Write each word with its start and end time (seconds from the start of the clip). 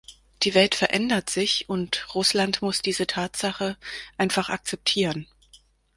Die 0.41 0.55
Welt 0.55 0.73
verändert 0.73 1.29
sich, 1.29 1.69
und 1.69 2.07
Russland 2.15 2.63
muss 2.63 2.81
diese 2.81 3.05
Tatsache 3.05 3.77
einfach 4.17 4.49
akzeptieren. 4.49 5.27